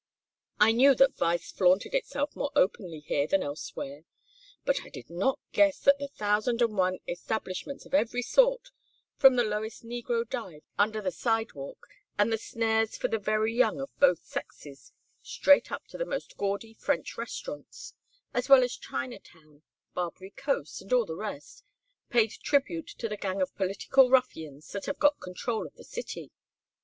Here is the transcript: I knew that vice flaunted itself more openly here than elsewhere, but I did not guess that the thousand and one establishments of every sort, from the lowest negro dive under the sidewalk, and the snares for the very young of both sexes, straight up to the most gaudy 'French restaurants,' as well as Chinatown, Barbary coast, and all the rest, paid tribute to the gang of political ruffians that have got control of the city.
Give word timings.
I 0.59 0.71
knew 0.71 0.95
that 0.95 1.15
vice 1.15 1.51
flaunted 1.51 1.93
itself 1.93 2.35
more 2.35 2.49
openly 2.55 3.01
here 3.01 3.27
than 3.27 3.43
elsewhere, 3.43 4.03
but 4.65 4.81
I 4.83 4.89
did 4.89 5.11
not 5.11 5.37
guess 5.51 5.77
that 5.81 5.99
the 5.99 6.07
thousand 6.07 6.59
and 6.63 6.75
one 6.75 6.97
establishments 7.07 7.85
of 7.85 7.93
every 7.93 8.23
sort, 8.23 8.71
from 9.15 9.35
the 9.35 9.43
lowest 9.43 9.83
negro 9.83 10.27
dive 10.27 10.63
under 10.75 11.01
the 11.03 11.11
sidewalk, 11.11 11.85
and 12.17 12.33
the 12.33 12.39
snares 12.39 12.97
for 12.97 13.09
the 13.09 13.19
very 13.19 13.53
young 13.53 13.79
of 13.79 13.91
both 13.99 14.25
sexes, 14.25 14.91
straight 15.21 15.71
up 15.71 15.85
to 15.89 15.99
the 15.99 16.05
most 16.05 16.35
gaudy 16.35 16.73
'French 16.73 17.15
restaurants,' 17.15 17.93
as 18.33 18.49
well 18.49 18.63
as 18.63 18.75
Chinatown, 18.77 19.61
Barbary 19.93 20.31
coast, 20.31 20.81
and 20.81 20.91
all 20.93 21.05
the 21.05 21.13
rest, 21.13 21.63
paid 22.09 22.31
tribute 22.31 22.87
to 22.97 23.07
the 23.07 23.17
gang 23.17 23.39
of 23.39 23.53
political 23.55 24.09
ruffians 24.09 24.71
that 24.71 24.87
have 24.87 24.97
got 24.97 25.19
control 25.19 25.67
of 25.67 25.75
the 25.75 25.83
city. 25.83 26.31